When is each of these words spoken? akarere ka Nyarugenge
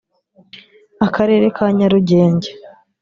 akarere 1.05 1.45
ka 1.55 1.65
Nyarugenge 1.77 2.49